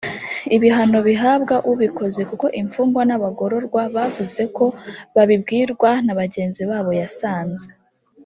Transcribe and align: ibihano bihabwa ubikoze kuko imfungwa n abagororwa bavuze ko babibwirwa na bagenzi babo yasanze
ibihano 0.55 0.97
bihabwa 1.07 1.55
ubikoze 1.71 2.21
kuko 2.29 2.45
imfungwa 2.61 3.01
n 3.09 3.11
abagororwa 3.17 3.81
bavuze 3.95 4.43
ko 4.57 4.65
babibwirwa 5.15 5.89
na 6.05 6.13
bagenzi 6.19 6.61
babo 6.69 6.91
yasanze 7.01 7.67